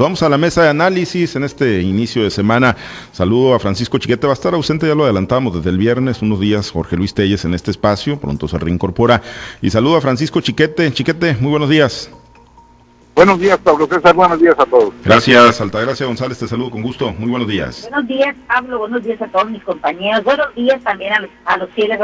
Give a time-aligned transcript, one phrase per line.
[0.00, 2.76] Vamos a la mesa de análisis en este inicio de semana.
[3.10, 6.38] Saludo a Francisco Chiquete, va a estar ausente, ya lo adelantamos desde el viernes, unos
[6.38, 9.20] días Jorge Luis Telles en este espacio, pronto se reincorpora.
[9.60, 10.92] Y saludo a Francisco Chiquete.
[10.92, 12.12] Chiquete, muy buenos días.
[13.16, 14.94] Buenos días, Pablo César, buenos días a todos.
[15.04, 17.12] Gracias, Altagracia González, te saludo con gusto.
[17.18, 17.88] Muy buenos días.
[17.90, 21.56] Buenos días, Pablo, buenos días a todos mis compañeros, buenos días también a los, a
[21.56, 21.98] los fieles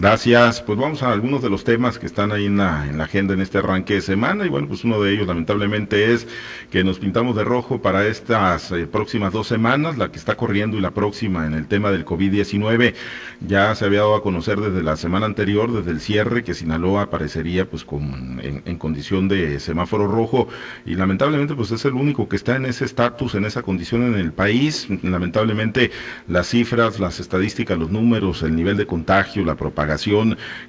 [0.00, 0.62] Gracias.
[0.62, 3.34] Pues vamos a algunos de los temas que están ahí en la, en la agenda
[3.34, 4.46] en este arranque de semana.
[4.46, 6.28] Y bueno, pues uno de ellos lamentablemente es
[6.70, 10.76] que nos pintamos de rojo para estas eh, próximas dos semanas, la que está corriendo
[10.78, 12.94] y la próxima en el tema del COVID-19.
[13.40, 17.02] Ya se había dado a conocer desde la semana anterior, desde el cierre, que Sinaloa
[17.02, 20.46] aparecería pues con, en, en condición de semáforo rojo.
[20.86, 24.14] Y lamentablemente pues es el único que está en ese estatus, en esa condición en
[24.14, 24.86] el país.
[25.02, 25.90] Lamentablemente
[26.28, 29.87] las cifras, las estadísticas, los números, el nivel de contagio, la propagación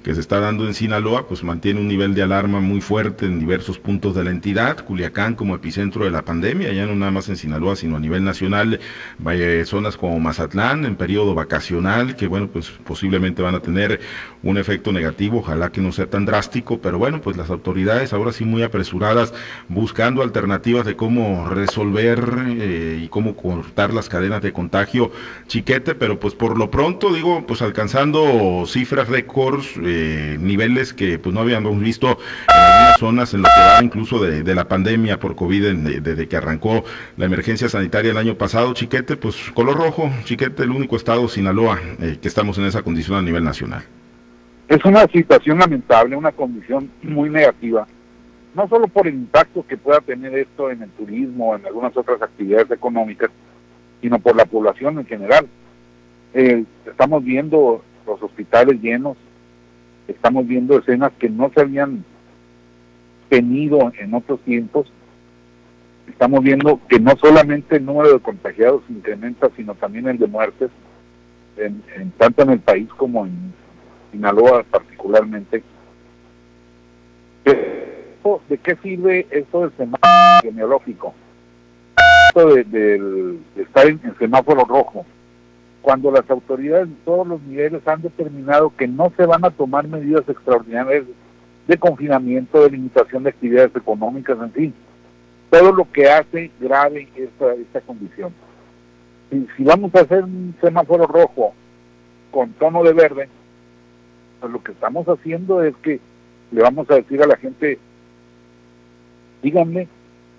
[0.02, 3.38] que se está dando en Sinaloa, pues mantiene un nivel de alarma muy fuerte en
[3.38, 7.28] diversos puntos de la entidad, Culiacán como epicentro de la pandemia, ya no nada más
[7.28, 8.80] en Sinaloa, sino a nivel nacional,
[9.64, 14.00] zonas como Mazatlán en periodo vacacional, que bueno, pues posiblemente van a tener
[14.42, 18.32] un efecto negativo, ojalá que no sea tan drástico, pero bueno, pues las autoridades ahora
[18.32, 19.34] sí muy apresuradas,
[19.68, 25.10] buscando alternativas de cómo resolver eh, y cómo cortar las cadenas de contagio,
[25.46, 31.34] chiquete, pero pues por lo pronto, digo, pues alcanzando cifras récords, eh, niveles que pues
[31.34, 32.06] no habíamos visto
[32.48, 36.36] en algunas zonas en lo que va incluso de, la pandemia por COVID desde que
[36.36, 36.84] arrancó
[37.16, 41.78] la emergencia sanitaria el año pasado, Chiquete, pues color rojo, Chiquete, el único estado, Sinaloa,
[42.00, 43.82] eh, que estamos en esa condición a nivel nacional.
[44.68, 47.86] Es una situación lamentable, una condición muy negativa,
[48.54, 52.22] no solo por el impacto que pueda tener esto en el turismo en algunas otras
[52.22, 53.30] actividades económicas,
[54.00, 55.46] sino por la población en general.
[56.34, 59.16] Eh, estamos viendo los hospitales llenos,
[60.08, 62.04] estamos viendo escenas que no se habían
[63.28, 64.92] tenido en otros tiempos,
[66.08, 70.70] estamos viendo que no solamente el número de contagiados incrementa, sino también el de muertes,
[71.56, 71.82] en,
[72.18, 73.52] tanto en el país como en
[74.10, 75.62] Sinaloa particularmente.
[77.44, 81.14] ¿De qué sirve esto del semáforo epidemiológico?
[82.28, 85.06] Esto de, estar en semáforo rojo
[85.82, 89.88] cuando las autoridades de todos los niveles han determinado que no se van a tomar
[89.88, 91.04] medidas extraordinarias
[91.66, 94.74] de confinamiento, de limitación de actividades económicas, en fin,
[95.50, 98.32] todo lo que hace grave esta, esta condición.
[99.30, 101.54] Si, si vamos a hacer un semáforo rojo
[102.30, 103.28] con tono de verde,
[104.40, 106.00] pues lo que estamos haciendo es que
[106.50, 107.78] le vamos a decir a la gente,
[109.42, 109.88] díganme,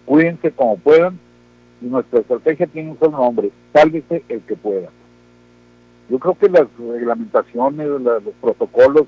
[0.06, 1.19] cuídense como puedan,
[1.81, 4.90] y nuestra estrategia tiene un solo nombre, sálvese el que pueda.
[6.12, 9.08] Yo creo que las reglamentaciones, los protocolos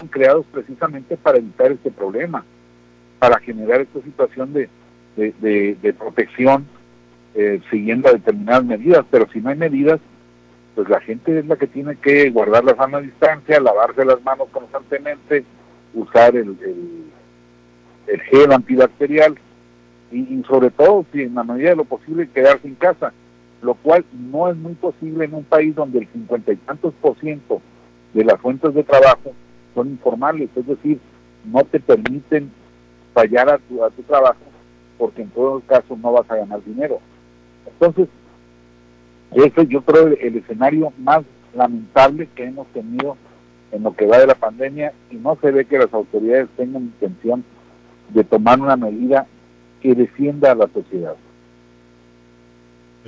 [0.00, 2.44] son creados precisamente para evitar este problema,
[3.20, 4.68] para generar esta situación de,
[5.16, 6.66] de, protección
[7.36, 10.00] eh, siguiendo determinadas medidas, pero si no hay medidas,
[10.74, 14.48] pues la gente es la que tiene que guardar la sana distancia, lavarse las manos
[14.50, 15.44] constantemente,
[15.94, 16.56] usar el,
[18.08, 19.38] el, gel antibacterial
[20.10, 23.12] y, y, sobre todo, si en la medida de lo posible, quedarse en casa
[23.62, 27.18] lo cual no es muy posible en un país donde el cincuenta y tantos por
[27.18, 27.60] ciento
[28.14, 29.32] de las fuentes de trabajo
[29.74, 30.98] son informales, es decir,
[31.44, 32.50] no te permiten
[33.14, 34.38] fallar a tu, a tu trabajo
[34.98, 37.00] porque en todos los casos no vas a ganar dinero.
[37.66, 38.08] Entonces,
[39.32, 41.22] ese yo creo el escenario más
[41.54, 43.16] lamentable que hemos tenido
[43.70, 46.82] en lo que va de la pandemia y no se ve que las autoridades tengan
[46.82, 47.44] intención
[48.08, 49.26] de tomar una medida
[49.80, 51.14] que defienda a la sociedad.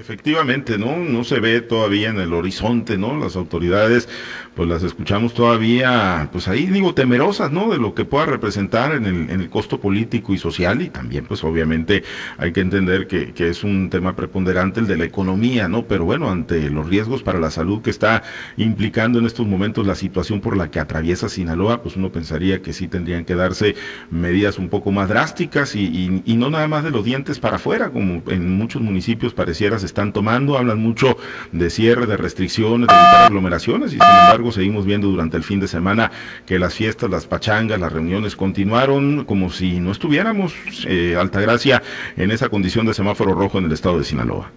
[0.01, 0.97] Efectivamente, ¿no?
[0.97, 3.19] No se ve todavía en el horizonte, ¿no?
[3.19, 4.09] Las autoridades,
[4.55, 7.71] pues las escuchamos todavía, pues ahí digo, temerosas, ¿no?
[7.71, 11.27] De lo que pueda representar en el, en el costo político y social y también,
[11.27, 12.03] pues obviamente
[12.39, 15.85] hay que entender que, que es un tema preponderante el de la economía, ¿no?
[15.87, 18.23] Pero bueno, ante los riesgos para la salud que está
[18.57, 22.73] implicando en estos momentos la situación por la que atraviesa Sinaloa, pues uno pensaría que
[22.73, 23.75] sí tendrían que darse
[24.11, 27.91] medidas un poco más drásticas y, y, no nada más de los dientes para afuera,
[27.91, 31.17] como en muchos municipios pareciera están tomando, hablan mucho
[31.53, 35.61] de cierre, de restricciones, de evitar aglomeraciones y sin embargo seguimos viendo durante el fin
[35.61, 36.11] de semana
[36.47, 40.55] que las fiestas, las pachangas, las reuniones continuaron como si no estuviéramos,
[40.87, 41.83] eh, Altagracia,
[42.17, 44.51] en esa condición de semáforo rojo en el estado de Sinaloa.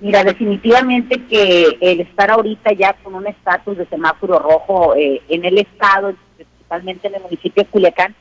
[0.00, 5.44] Mira, definitivamente que el estar ahorita ya con un estatus de semáforo rojo eh, en
[5.44, 8.14] el estado, principalmente en el municipio de Culiacán,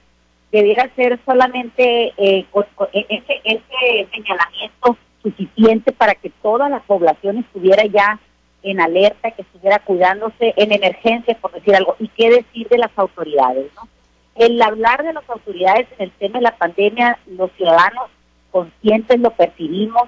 [0.52, 2.46] debiera ser solamente eh,
[2.94, 8.20] e-, ese, ese señalamiento suficiente para que toda la población estuviera ya
[8.62, 11.96] en alerta, que estuviera cuidándose en emergencia, por decir algo.
[12.00, 13.72] ¿Y qué decir de las autoridades?
[13.76, 13.88] ¿no?
[14.36, 18.10] El hablar de las autoridades en el tema de la pandemia, los ciudadanos
[18.52, 20.04] conscientes lo percibimos,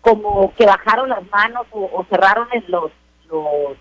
[0.00, 2.90] como que bajaron las manos o, cerraron los,
[3.28, 3.76] los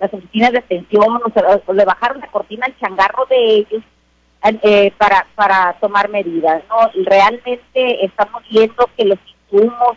[0.00, 1.20] las oficinas de atención
[1.66, 3.82] o, le bajaron la cortina al changarro de ellos
[4.42, 6.62] eh, para para tomar medidas.
[6.68, 9.18] No, realmente estamos viendo que los
[9.50, 9.96] insumos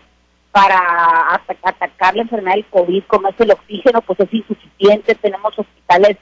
[0.52, 5.16] para atacar la enfermedad del COVID, como es el oxígeno, pues es insuficiente.
[5.16, 6.18] Tenemos hospitales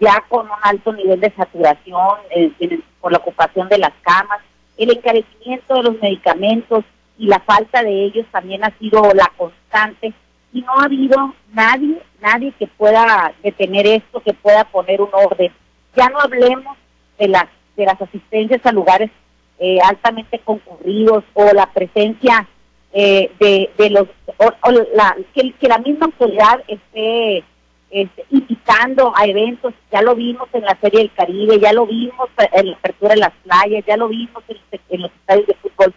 [0.00, 4.40] ya con un alto nivel de saturación eh, por la ocupación de las camas.
[4.76, 6.84] El encarecimiento de los medicamentos
[7.18, 10.12] y la falta de ellos también ha sido la constante
[10.52, 15.52] y no ha habido nadie, nadie que pueda detener esto, que pueda poner un orden.
[15.94, 16.76] Ya no hablemos
[17.18, 17.46] de las
[17.76, 19.10] de las asistencias a lugares
[19.58, 22.48] eh, altamente concurridos o la presencia
[22.98, 23.30] eh,
[23.76, 24.08] de, los
[24.94, 27.44] la, que, la misma autoridad esté,
[28.30, 32.70] invitando a eventos, ya lo vimos en la Serie del Caribe, ya lo vimos en
[32.70, 34.56] la apertura de las playas, ya lo vimos en,
[34.88, 35.94] en los estadios de fútbol.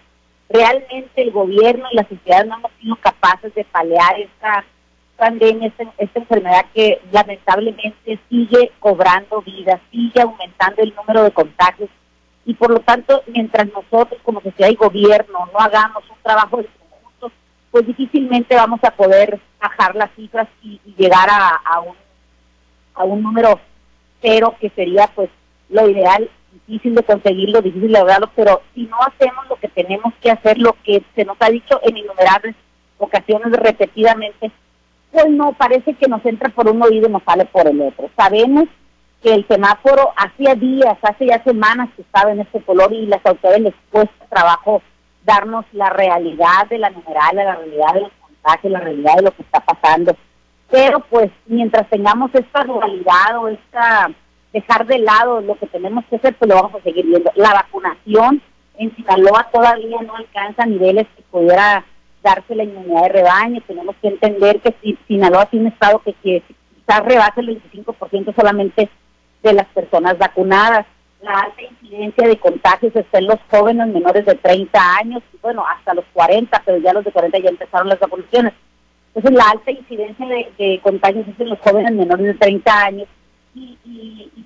[0.50, 4.66] Realmente el gobierno y la sociedad no hemos sido capaces de palear esta
[5.16, 11.90] pandemia, esta, enfermedad que lamentablemente sigue cobrando vidas, sigue aumentando el número de contagios.
[12.46, 16.68] Y por lo tanto mientras nosotros como sociedad y gobierno no hagamos un trabajo de
[17.72, 21.96] pues difícilmente vamos a poder bajar las cifras y, llegar a, un,
[22.96, 23.60] a un número
[24.22, 25.30] cero que sería pues
[25.70, 26.30] lo ideal
[26.68, 30.58] difícil de conseguirlo, difícil de lograrlo, pero si no hacemos lo que tenemos que hacer,
[30.58, 32.56] lo que se nos ha dicho en innumerables
[32.98, 34.52] ocasiones repetidamente,
[35.12, 38.10] pues no, parece que nos entra por un oído y nos sale por el otro.
[38.16, 38.66] Sabemos
[39.22, 43.26] que el semáforo hacía días, hace ya semanas que estaba en este color y las
[43.26, 44.82] autoridades les cuesta trabajo
[45.30, 49.32] darnos la realidad de la numeral, la realidad de los contagios, la realidad de lo
[49.32, 50.16] que está pasando.
[50.72, 54.12] Pero pues mientras tengamos esta dualidad o esta
[54.52, 57.32] dejar de lado lo que tenemos que hacer, pues lo vamos a seguir viendo.
[57.36, 58.42] La vacunación
[58.78, 61.86] en Sinaloa todavía no alcanza niveles que pudiera
[62.24, 63.62] darse la inmunidad de rebaño.
[63.68, 68.90] Tenemos que entender que si Sinaloa tiene un estado que, quizás rebase el 25% solamente
[69.44, 70.86] de las personas vacunadas.
[71.22, 75.94] La alta incidencia de contagios está en los jóvenes menores de 30 años, bueno, hasta
[75.94, 78.54] los 40, pero ya los de 40 ya empezaron las vacunaciones.
[79.14, 80.26] Entonces, la alta incidencia
[80.58, 83.08] de, contagios es en los jóvenes menores de 30 años
[83.56, 83.78] y,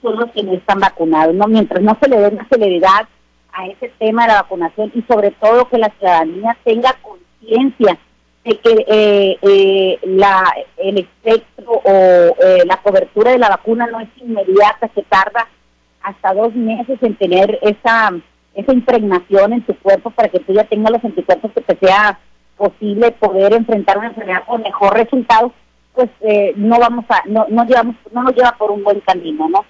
[0.02, 1.48] son los que no están vacunados, ¿no?
[1.48, 3.08] Mientras no se le dé una celeridad
[3.54, 7.98] a ese tema de la vacunación y sobre todo que la ciudadanía tenga conciencia
[8.44, 10.44] de que eh, eh, la,
[10.76, 15.48] el espectro o eh, la cobertura de la vacuna no es inmediata, que tarda
[16.04, 18.12] hasta dos meses en tener esa,
[18.54, 22.20] esa impregnación en tu cuerpo para que tú ya tengas los anticuerpos que te sea
[22.58, 25.52] posible poder enfrentar una enfermedad con mejor resultado
[25.94, 29.48] pues eh, no vamos a, no, no llevamos, no nos lleva por un buen camino,
[29.48, 29.64] ¿no?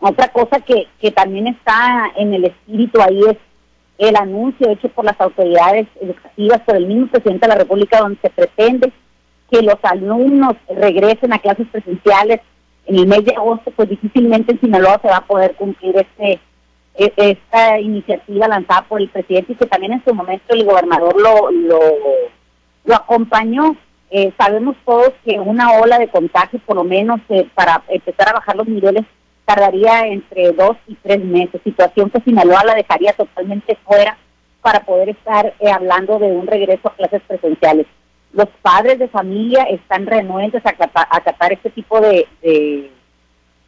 [0.00, 3.36] Otra cosa que, que también está en el espíritu ahí es
[3.98, 8.18] el anuncio hecho por las autoridades educativas, por el mismo presidente de la República, donde
[8.20, 8.92] se pretende
[9.50, 12.40] que los alumnos regresen a clases presenciales
[12.90, 16.40] en el mes de agosto, pues difícilmente en Sinaloa se va a poder cumplir este
[16.96, 21.14] e, esta iniciativa lanzada por el presidente y que también en su momento el gobernador
[21.20, 21.80] lo, lo,
[22.84, 23.76] lo acompañó
[24.10, 28.32] eh, sabemos todos que una ola de contagio, por lo menos eh, para empezar a
[28.32, 29.04] bajar los niveles,
[29.44, 34.18] tardaría entre dos y tres meses, situación que Sinaloa la dejaría totalmente fuera
[34.62, 37.86] para poder estar eh, hablando de un regreso a clases presenciales.
[38.32, 42.90] Los padres de familia están renuentes a acatar, este tipo de, de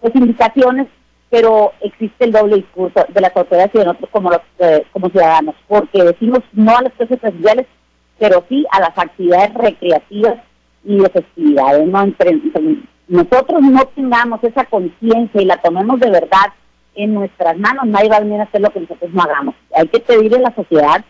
[0.00, 0.86] pues, indicaciones,
[1.30, 4.40] pero existe el doble discurso de las autoridades y de nosotros como, los,
[4.92, 7.66] como ciudadanos, porque decimos no a las clases presenciales,
[8.18, 10.36] pero sí a las actividades recreativas
[10.84, 11.86] y de festividades.
[11.88, 12.06] ¿no?
[13.08, 16.52] Nosotros no tengamos esa conciencia y la tomemos de verdad
[16.94, 19.54] en nuestras manos, nadie va a venir a hacer lo que nosotros no hagamos.
[19.74, 21.04] Hay que pedirle a la sociedad,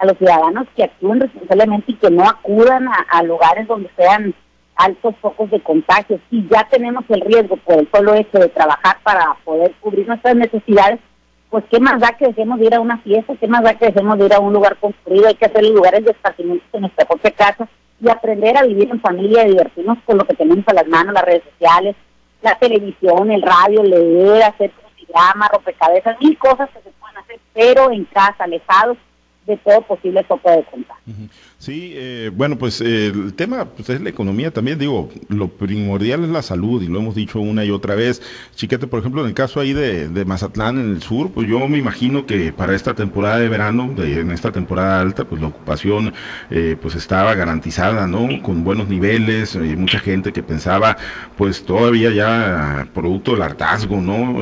[0.00, 4.34] a los ciudadanos que actúen responsablemente y que no acudan a, lugares donde sean
[4.74, 6.18] altos focos de contagio.
[6.30, 10.34] Si ya tenemos el riesgo por el solo hecho de trabajar para poder cubrir nuestras
[10.34, 11.00] necesidades,
[11.50, 13.86] pues qué más da que dejemos de ir a una fiesta, qué más da que
[13.86, 17.04] dejemos de ir a un lugar construido, hay que hacer lugares de esparcimiento en nuestra
[17.04, 17.68] propia casa
[18.00, 21.12] y aprender a vivir en familia, y divertirnos con lo que tenemos a las manos,
[21.12, 21.94] las redes sociales,
[22.40, 27.90] la televisión, el radio, leer, hacer crucigramas, rompecabezas, mil cosas que se pueden hacer, pero
[27.90, 28.96] en casa, alejados
[29.46, 30.96] de todo posible foco de contar.
[31.60, 36.30] Sí, eh, bueno, pues el tema pues, es la economía también, digo, lo primordial es
[36.30, 38.22] la salud y lo hemos dicho una y otra vez.
[38.54, 41.68] Chiquete, por ejemplo, en el caso ahí de, de Mazatlán, en el sur, pues yo
[41.68, 45.48] me imagino que para esta temporada de verano, de, en esta temporada alta, pues la
[45.48, 46.14] ocupación
[46.50, 48.40] eh, pues estaba garantizada, ¿no?
[48.40, 50.96] Con buenos niveles, y mucha gente que pensaba,
[51.36, 54.40] pues todavía ya producto del hartazgo, ¿no?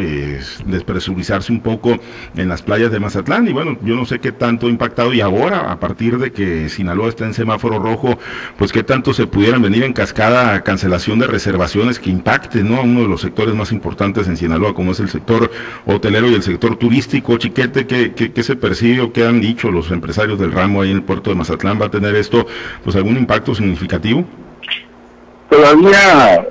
[0.66, 1.98] despresurizarse un poco
[2.36, 5.20] en las playas de Mazatlán y bueno, yo no sé qué tanto impacto impactado y
[5.20, 8.18] ahora, a partir de que Sinaloa está en semáforo rojo,
[8.56, 12.76] pues qué tanto se pudieran venir en cascada cancelación de reservaciones que impacte ¿no?
[12.76, 15.50] a uno de los sectores más importantes en Sinaloa, como es el sector
[15.86, 17.36] hotelero y el sector turístico.
[17.36, 20.96] Chiquete, ¿qué, qué, se percibe o qué han dicho los empresarios del ramo ahí en
[20.96, 21.80] el puerto de Mazatlán?
[21.80, 22.46] ¿Va a tener esto
[22.84, 24.24] pues algún impacto significativo?
[25.50, 26.46] Todavía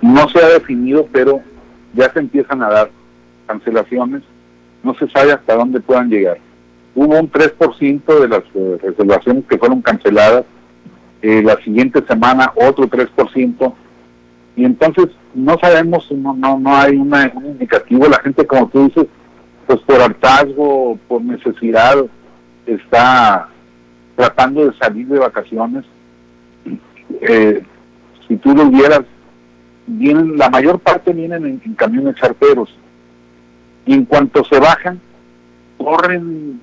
[0.00, 1.42] no se ha definido, pero
[1.94, 2.90] ya se empiezan a dar
[3.46, 4.22] cancelaciones.
[4.82, 6.38] No se sabe hasta dónde puedan llegar.
[7.00, 10.44] Hubo un 3% de las eh, reservaciones que fueron canceladas.
[11.22, 13.72] Eh, la siguiente semana otro 3%.
[14.56, 17.14] Y entonces no sabemos, no, no, no hay un
[17.46, 18.08] indicativo.
[18.08, 19.06] La gente, como tú dices,
[19.68, 22.04] pues por hartazgo, por necesidad,
[22.66, 23.48] está
[24.16, 25.84] tratando de salir de vacaciones.
[27.20, 27.62] Eh,
[28.26, 29.02] si tú lo vieras,
[29.86, 32.76] vienen, la mayor parte vienen en, camiones charteros.
[33.86, 35.00] Y en cuanto se bajan,
[35.76, 36.60] corren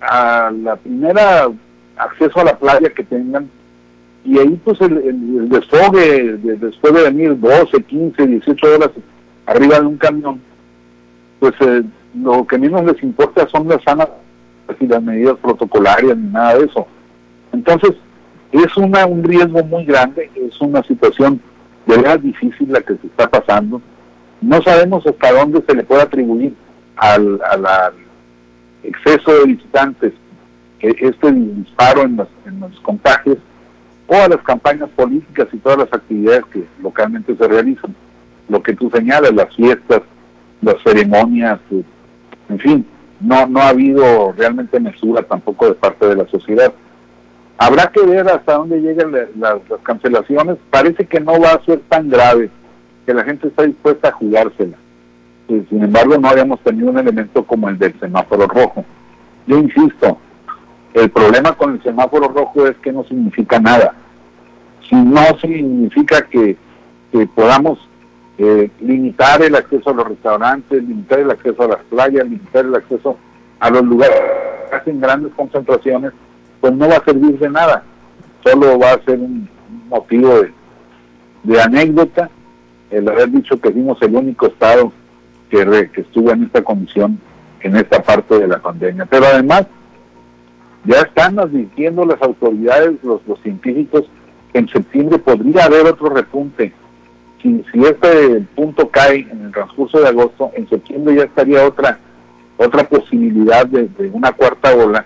[0.00, 1.48] a la primera
[1.96, 3.48] acceso a la playa que tengan
[4.24, 8.90] y ahí pues el, desfogue después de venir 12, 15, 18 horas
[9.46, 10.40] arriba de un camión,
[11.38, 11.82] pues eh,
[12.14, 14.08] lo que menos les importa son las sanas
[14.80, 16.86] y las medidas protocolarias ni nada de eso.
[17.52, 17.92] Entonces,
[18.50, 21.40] es una, un riesgo muy grande, es una situación
[21.86, 23.80] de verdad difícil la que se está pasando.
[24.40, 26.54] No sabemos hasta dónde se le puede atribuir
[26.96, 27.94] al, al,
[28.88, 30.12] exceso de visitantes
[30.80, 33.38] este disparo en los, en los contagios
[34.06, 37.94] o a las campañas políticas y todas las actividades que localmente se realizan.
[38.48, 40.02] Lo que tú señalas, las fiestas,
[40.62, 41.82] las ceremonias, eh,
[42.48, 42.86] en fin,
[43.20, 46.72] no, no ha habido realmente mesura tampoco de parte de la sociedad.
[47.58, 50.58] Habrá que ver hasta dónde llegan las, cancelaciones.
[50.70, 52.50] Parece que no va a ser tan grave,
[53.06, 54.76] que la gente está dispuesta a jugársela.
[55.48, 58.84] Eh, sin embargo, no habíamos tenido un elemento como el del semáforo rojo.
[59.46, 60.18] Yo insisto,
[60.94, 63.94] el problema con el semáforo rojo es que no significa nada.
[64.88, 66.56] Si no significa que,
[67.34, 67.78] podamos
[68.36, 72.74] eh, limitar el acceso a los restaurantes, limitar el acceso a las playas, limitar el
[72.74, 73.16] acceso
[73.58, 74.20] a los lugares
[74.68, 76.12] que hacen grandes concentraciones,
[76.60, 77.84] pues no va a servir de nada,
[78.44, 79.48] solo va a ser un
[79.88, 80.42] motivo
[81.44, 82.28] de, anécdota
[82.90, 84.92] el haber dicho que fuimos el único estado
[85.50, 87.20] que, que estuvo en esta comisión
[87.60, 89.06] en esta parte de la pandemia.
[89.06, 89.66] Pero además,
[90.84, 94.04] ya están advirtiendo las autoridades, los, científicos,
[94.52, 96.72] que en septiembre podría haber otro repunte.
[97.42, 101.98] Si, si este punto cae en el transcurso de agosto, en septiembre ya estaría otra
[102.58, 105.04] otra posibilidad de una cuarta ola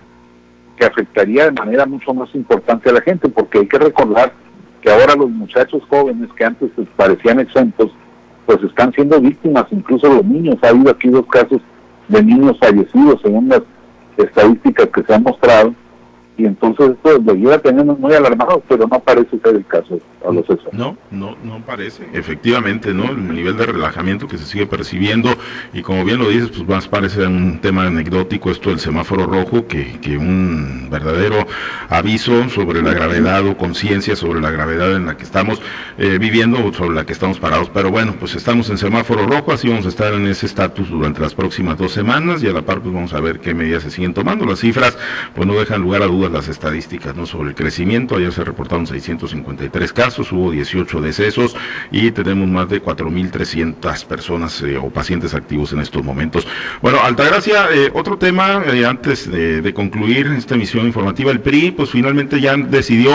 [0.77, 4.31] que afectaría de manera mucho más importante a la gente, porque hay que recordar
[4.81, 7.91] que ahora los muchachos jóvenes que antes parecían exentos,
[8.57, 10.57] pues están siendo víctimas, incluso los niños.
[10.61, 11.61] Ha habido aquí dos casos
[12.07, 13.61] de niños fallecidos según las
[14.17, 15.73] estadísticas que se han mostrado,
[16.37, 19.99] y entonces esto lo lleva teniendo muy alarmados, pero no parece ser el caso
[20.71, 22.07] No, no, no parece.
[22.13, 23.05] Efectivamente, ¿no?
[23.05, 25.29] El nivel de relajamiento que se sigue percibiendo
[25.73, 29.67] y como bien lo dices, pues más parece un tema anecdótico esto del semáforo rojo
[29.67, 31.47] que, que un verdadero
[31.89, 35.61] aviso sobre la gravedad o conciencia sobre la gravedad en la que estamos
[35.97, 37.69] eh, viviendo o sobre la que estamos parados.
[37.69, 41.21] Pero bueno, pues estamos en semáforo rojo, así vamos a estar en ese estatus durante
[41.21, 43.91] las próximas dos semanas y a la par pues vamos a ver qué medidas se
[43.91, 44.45] siguen tomando.
[44.45, 44.97] Las cifras
[45.35, 47.25] pues no dejan lugar a dudas las estadísticas ¿no?
[47.25, 48.15] sobre el crecimiento.
[48.15, 51.55] Ayer se reportaron 653 casos, hubo 18 decesos
[51.91, 56.47] y tenemos más de 4.300 personas eh, o pacientes activos en estos momentos.
[56.81, 61.91] Bueno, Altagracia, eh, otro tema eh, antes de, concluir esta emisión informativa, el PRI pues
[61.91, 63.11] finalmente ya decidió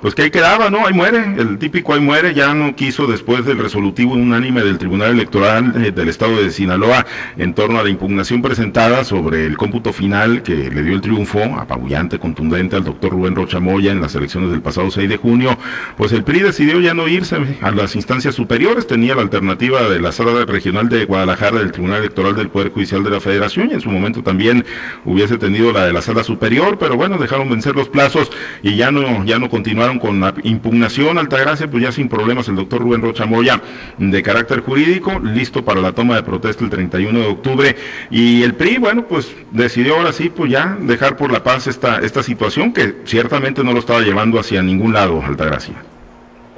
[0.00, 0.86] pues que ahí quedaba, ¿no?
[0.86, 5.12] Ahí muere, el típico ahí muere, ya no quiso después del resolutivo unánime del Tribunal
[5.12, 10.42] Electoral del Estado de Sinaloa en torno a la impugnación presentada sobre el cómputo final
[10.42, 14.50] que le dio el triunfo apabullante, contundente al doctor Rubén Rocha Moya en las elecciones
[14.50, 15.56] del pasado 6 de junio,
[15.96, 20.00] pues el PRI decidió ya no irse a las instancias superiores, tenía la alternativa de
[20.00, 23.74] la sala regional de Guadalajara del Tribunal Electoral del Poder Judicial de la Federación y
[23.74, 24.64] en su momento también
[25.04, 28.30] hubiese tenido la de la sala superior, pero bueno, dejaron vencer los plazos
[28.62, 32.56] y ya no, ya no continuaron con la impugnación, Altagracia, pues ya sin problemas el
[32.56, 33.60] doctor Rubén Rocha Moya
[33.98, 37.76] de carácter jurídico, listo para la toma de protesta el 31 de octubre
[38.10, 42.00] y el PRI, bueno, pues decidió ahora sí, pues ya dejar por la paz esta,
[42.00, 45.89] esta situación que ciertamente no lo estaba llevando hacia ningún lado, Altagracia.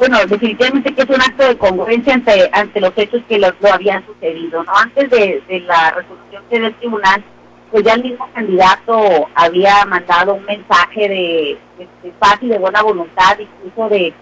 [0.03, 4.05] Bueno, definitivamente que es un acto de congruencia ante, ante los hechos que lo, habían
[4.05, 4.65] sucedido.
[4.65, 4.73] ¿no?
[4.75, 7.23] Antes de, la resolución del tribunal,
[7.71, 11.59] pues ya el mismo candidato había mandado un mensaje de,
[12.19, 14.13] paz y de buena voluntad, incluso de,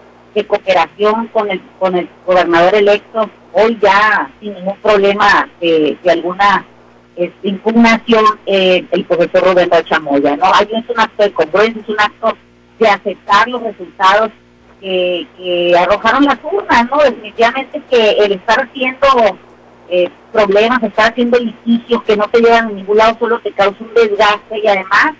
[0.45, 6.63] cooperación con el, con el gobernador electo, hoy ya sin ningún problema de, de alguna
[7.41, 10.45] impugnación eh, el profesor Rubén Chamoya, ¿no?
[10.53, 12.37] Hay es un acto de congruencia, es un acto
[12.77, 14.29] de aceptar los resultados
[14.81, 16.97] que, arrojaron las urnas, ¿no?
[16.97, 19.07] Definitivamente que el estar haciendo
[19.89, 23.77] eh, problemas, estar haciendo litigios que no te llevan a ningún lado, solo te causa
[23.79, 25.13] un desgaste y además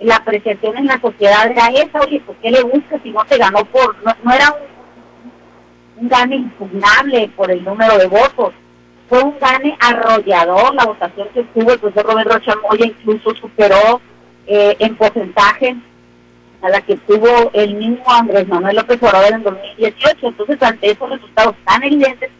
[0.00, 3.38] la apreciación en la sociedad era esa, oye, ¿por qué le buscas si no te
[3.38, 8.52] ganó por, no, era un, un gane impugnable por el número de votos,
[9.08, 14.00] fue un gane arrollador la votación que tuvo el profesor Robert Rocha Moya, incluso superó
[14.46, 15.76] eh, en porcentaje
[16.62, 20.28] a la que tuvo el mismo Andrés Manuel López Obrador en 2018.
[20.28, 22.30] Entonces, ante esos resultados tan evidentes,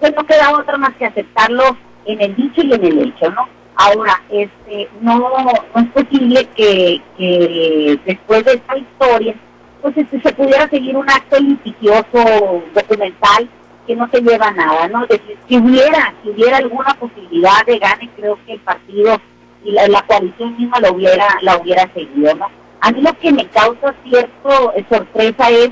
[0.00, 3.48] pues no queda otra más que aceptarlo en el dicho y en el hecho, ¿no?
[3.76, 9.34] Ahora, este, no, no es posible que, que después de esta historia,
[9.82, 13.48] pues este, se pudiera seguir un acto litigioso documental
[13.86, 15.06] que no se lleva nada, ¿no?
[15.06, 19.20] decir, si hubiera, si hubiera alguna posibilidad de gane, creo que el partido
[19.62, 22.48] y la, la coalición misma lo hubiera, la hubiera seguido, ¿no?
[22.80, 25.70] A mí lo que me causa cierto eh, sorpresa es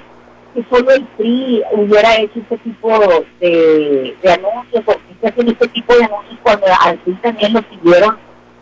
[0.55, 2.91] que solo el PRI hubiera hecho este tipo
[3.41, 8.17] de, anuncios o que hacen este tipo de anuncios cuando al PRI también lo siguieron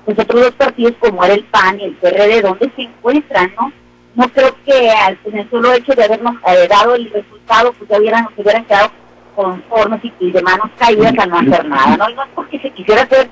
[0.06, 3.72] los otros dos partidos como era el PAN y el PRD, ¿dónde se encuentran, no?
[4.14, 7.88] No creo que al, en el solo hecho de habernos eh, dado el resultado, pues
[7.88, 8.90] ya hubieran, se hubieran quedado
[9.34, 12.10] conformes y, de manos caídas a no hacer nada, ¿no?
[12.10, 13.30] Y no es porque se quisiera hacer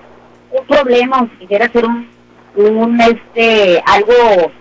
[0.51, 2.09] un problema o se quisiera hacer un,
[2.57, 4.53] un este, algo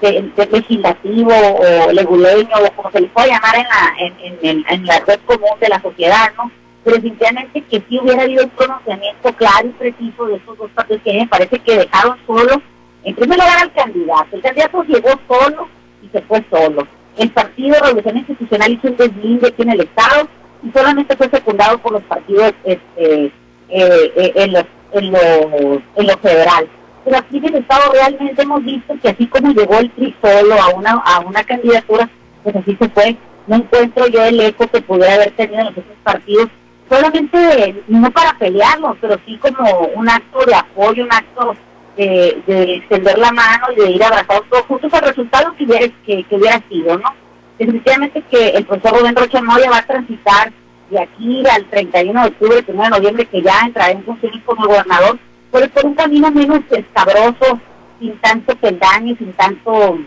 [0.00, 5.00] de, legislativo o leguleño o como se le pueda llamar en la, en, en, la
[5.00, 6.50] red común de la sociedad, ¿no?
[6.84, 11.02] Pero definitivamente que sí hubiera habido un pronunciamiento claro y preciso de esos dos partidos
[11.02, 12.62] que me parece que dejaron solo,
[13.04, 14.36] en primer lugar al candidato.
[14.36, 15.68] El candidato llegó solo
[16.02, 16.86] y se fue solo.
[17.16, 20.28] El Partido de Revolución Institucional hizo un deslinde aquí en el Estado
[20.62, 23.32] y solamente fue secundado por los partidos este, eh,
[23.68, 26.68] eh, en, los, en, los, en lo federal
[27.06, 30.76] pero aquí en el Estado realmente hemos visto que así como llegó el PRI a
[30.76, 32.10] una, a una candidatura,
[32.42, 33.16] pues así se fue.
[33.46, 36.48] No encuentro yo el eco que pudiera haber tenido en los otros partidos,
[36.90, 41.54] solamente no para pelearnos, pero sí como un acto de apoyo, un acto
[41.96, 46.26] de, extender la mano y de ir abrazados todos juntos al resultado que hubiera, que,
[46.28, 47.14] hubiera sido, ¿no?
[47.56, 50.52] Definitivamente que el profesor Rubén Rocha Moya va a transitar
[50.90, 54.66] de aquí al 31 de octubre, 1 de noviembre, que ya entrará en funciones como
[54.66, 57.60] gobernador, por, por un camino menos escabroso,
[57.98, 59.98] sin tanto peldaño, sin tanto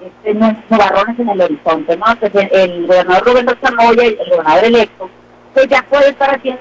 [0.00, 2.06] este, nubarrones en el horizonte, ¿no?
[2.10, 5.10] Entonces el, gobernador Roberto Zamoya, el, gobernador electo,
[5.54, 6.60] pues ya puede estar haciendo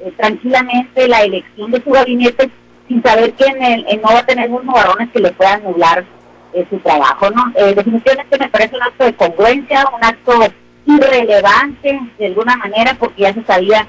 [0.00, 2.50] eh, tranquilamente la elección de su gabinete
[2.88, 6.04] sin saber que en el, no va a tener unos nubarrones que le puedan nublar
[6.52, 7.52] eh, su trabajo, ¿no?
[7.56, 10.32] Eh, definitivamente me parece un acto de congruencia, un acto
[10.86, 13.86] irrelevante de alguna manera porque ya se sabía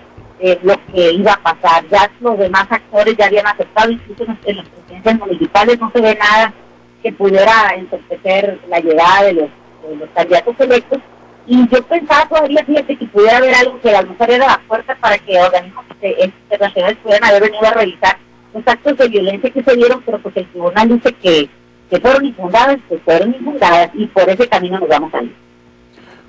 [0.63, 1.85] lo que iba a pasar.
[1.89, 6.15] Ya los demás actores ya habían aceptado, incluso en, las presidencias municipales no se ve
[6.15, 6.53] nada
[7.01, 9.49] que pudiera entorpecer la llegada de los,
[10.13, 10.99] candidatos electos.
[11.45, 14.61] Y yo pensaba todavía, fíjate, que pudiera haber algo que a lo mejor era la
[14.65, 18.17] fuerza para que organismos internacionales pudieran haber venido a revisar
[18.53, 21.49] los actos de violencia que se dieron, pero pues el tribunal dice que,
[21.89, 25.35] que fueron infundadas, que fueron infundadas, y por ese camino nos vamos a ir.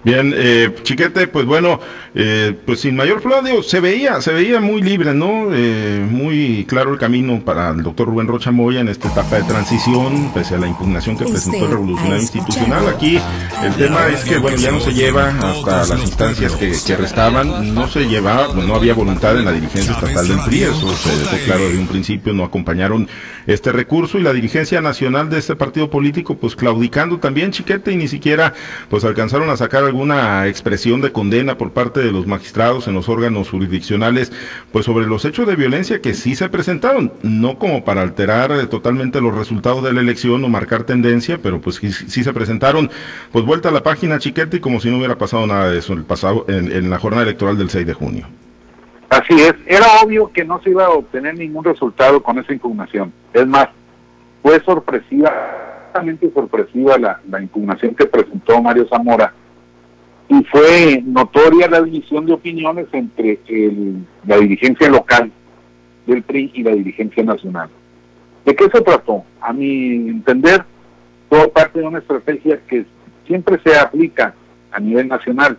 [0.04, 1.80] Bien, eh, Chiquete, pues bueno,
[2.14, 5.48] eh, pues sin mayor problema, se veía, se veía muy libre, ¿no?
[5.50, 9.44] Eh, muy claro el camino para el doctor Rubén Rocha Moya en esta etapa de
[9.44, 12.86] transición, pese a la impugnación que presentó el Revolucionario Institucional.
[12.88, 13.18] Aquí
[13.62, 17.74] el tema es que, bueno, ya no se lleva hasta las instancias que, que restaban,
[17.74, 21.36] no se lleva, no había voluntad en la dirigencia estatal del PRI, eso se dejó
[21.46, 23.08] claro desde un principio, no acompañaron
[23.46, 27.96] este recurso y la dirigencia nacional de este partido político, pues claudicando también, Chiquete, y
[27.96, 28.54] ni siquiera,
[28.88, 33.08] pues alcanzaron a sacar alguna expresión de condena por parte de los magistrados en los
[33.08, 34.32] órganos jurisdiccionales,
[34.72, 38.66] pues sobre los hechos de violencia que sí se presentaron, no como para alterar eh,
[38.66, 42.90] totalmente los resultados de la elección o marcar tendencia, pero pues sí, se presentaron,
[43.30, 45.92] pues vuelta a la página chiquete y como si no hubiera pasado nada de eso
[45.92, 48.26] el pasado, en, la jornada electoral del 6 de junio.
[49.10, 53.12] Así es, era obvio que no se iba a obtener ningún resultado con esa impugnación.
[53.32, 53.68] Es más,
[54.42, 55.32] fue sorpresiva,
[56.34, 59.32] sorpresiva la, la impugnación que presentó Mario Zamora
[60.28, 63.38] y fue notoria la división de opiniones entre
[64.26, 65.30] la dirigencia local
[66.06, 67.68] del PRI y la dirigencia nacional.
[68.44, 69.24] ¿De qué se trató?
[69.40, 70.64] A mi entender,
[71.28, 72.86] todo parte de una estrategia que
[73.26, 74.34] siempre se aplica
[74.70, 75.56] a nivel nacional,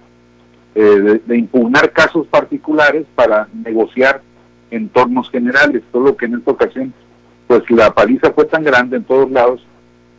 [0.75, 4.21] eh, de, impugnar casos particulares para negociar
[4.71, 6.93] entornos generales, solo que en esta ocasión,
[7.47, 9.65] pues la paliza fue tan grande en todos lados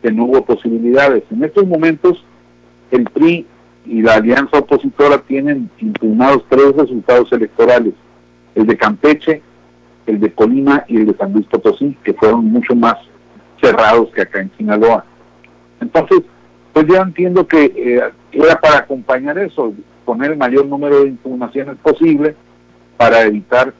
[0.03, 1.25] que no hubo posibilidades.
[1.31, 2.25] En estos momentos,
[2.91, 3.47] el PRI
[3.88, 7.94] y la alianza opositora tienen impugnados tres resultados electorales,
[8.55, 9.42] el de Campeche,
[10.07, 12.96] el de Colima y el de San Luis Potosí, que fueron mucho más
[13.61, 15.05] cerrados que acá en Sinaloa.
[15.81, 16.22] Entonces,
[16.72, 19.72] pues yo entiendo que eh, era para acompañar eso,
[20.05, 22.37] poner el mayor número de impugnaciones posible
[22.96, 23.72] para evitar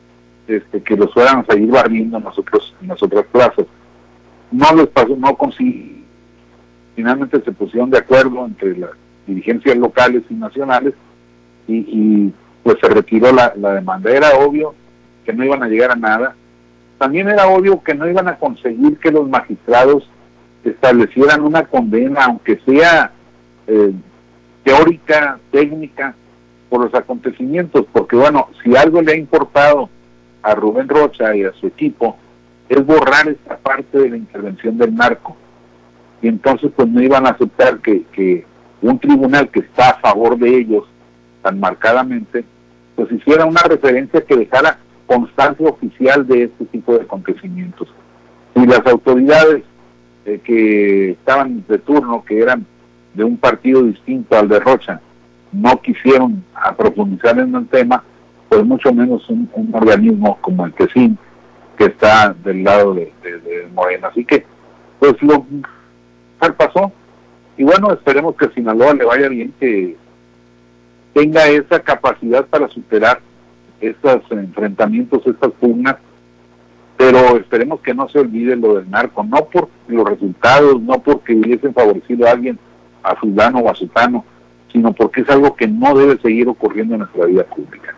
[0.47, 3.66] este, que los fueran a seguir barriendo en, nosotros, en las otras plazas.
[4.51, 5.97] No les pasó, no consiguió.
[6.95, 8.90] Finalmente se pusieron de acuerdo entre las
[9.27, 10.95] dirigencias locales y nacionales
[11.69, 14.11] y, pues se retiró la, la demanda.
[14.11, 14.75] Era obvio
[15.25, 16.35] que no iban a llegar a nada.
[16.99, 20.09] También era obvio que no iban a conseguir que los magistrados
[20.65, 23.12] establecieran una condena, aunque sea
[23.67, 23.93] eh,
[24.65, 26.15] teórica, técnica,
[26.69, 29.89] por los acontecimientos, porque bueno, si algo le ha importado
[30.43, 32.17] a Rubén Rocha y a su equipo,
[32.69, 35.37] es borrar esta parte de la intervención del narco.
[36.23, 38.45] Y entonces pues no iban a aceptar que, que
[38.83, 40.85] un tribunal que está a favor de ellos
[41.43, 42.45] tan marcadamente,
[42.95, 47.89] pues hiciera una referencia que dejara constancia oficial de este tipo de acontecimientos.
[48.55, 49.62] Y las autoridades
[50.25, 52.67] eh, que estaban de turno, que eran
[53.15, 55.01] de un partido distinto al de Rocha,
[55.53, 56.45] no quisieron
[56.77, 58.03] profundizar en el tema,
[58.49, 61.17] pues mucho menos un, organismo como el sí
[61.79, 63.12] que está del lado de,
[63.75, 64.09] Morena.
[64.09, 64.45] Así que,
[64.99, 65.47] pues lo
[66.57, 66.93] pasó.
[67.57, 69.97] Y bueno, esperemos que a Sinaloa le vaya bien, que
[71.14, 73.21] tenga esa capacidad para superar
[73.81, 75.97] estos enfrentamientos, estas pugnas.
[76.97, 81.35] Pero esperemos que no se olvide lo del narco, no por los resultados, no porque
[81.35, 82.59] hubiesen favorecido a alguien,
[83.03, 84.25] a fulano o a sutano,
[84.73, 87.95] sino porque es algo que no debe seguir ocurriendo en nuestra vida pública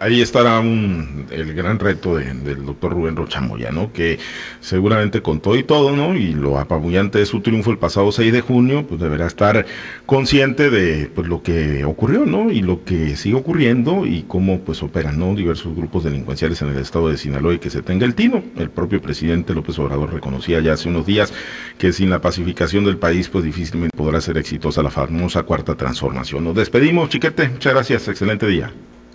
[0.00, 3.92] ahí estará un, el gran reto del doctor Rubén Rochamoya, ¿no?
[3.92, 4.18] Que
[4.60, 6.14] seguramente con todo y todo, ¿no?
[6.14, 9.66] Y lo apabullante de su triunfo el pasado 6 de junio, pues deberá estar
[10.06, 12.50] consciente de pues, lo que ocurrió, ¿no?
[12.50, 15.34] Y lo que sigue ocurriendo y cómo pues operan, ¿no?
[15.34, 18.42] Diversos grupos delincuenciales en el estado de Sinaloa y que se tenga el tino.
[18.56, 21.32] El propio presidente López Obrador reconocía ya hace unos días
[21.78, 26.44] que sin la pacificación del país, pues difícilmente podrá ser exitosa la famosa cuarta transformación.
[26.44, 27.48] Nos despedimos, chiquete.
[27.48, 28.08] Muchas gracias.
[28.08, 28.72] Excelente día.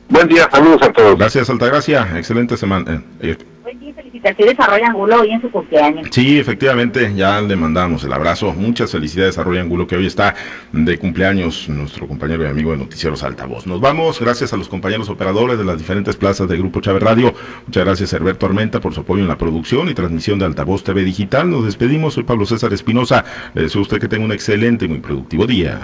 [0.09, 1.17] Buen día, saludos a todos.
[1.17, 2.07] Gracias, Altagracia.
[2.15, 3.03] Excelente semana.
[3.21, 3.37] Eh, eh.
[3.63, 6.07] Buen día, felicitaciones a Roy Angulo hoy en su cumpleaños.
[6.11, 8.53] Sí, efectivamente, ya le mandamos el abrazo.
[8.53, 10.35] Muchas felicidades a Roy Angulo, que hoy está
[10.71, 13.65] de cumpleaños, nuestro compañero y amigo de Noticieros Altavoz.
[13.65, 17.33] Nos vamos, gracias a los compañeros operadores de las diferentes plazas del Grupo Chávez Radio.
[17.65, 21.03] Muchas gracias, Herberto Armenta, por su apoyo en la producción y transmisión de Altavoz TV
[21.03, 21.49] Digital.
[21.49, 22.13] Nos despedimos.
[22.13, 23.23] Soy Pablo César Espinosa.
[23.55, 25.79] Le deseo a usted que tenga un excelente y muy productivo día.